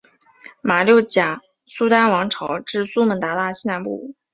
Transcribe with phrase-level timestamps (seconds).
[0.61, 4.15] 马六甲苏丹王朝至苏门答腊西南部。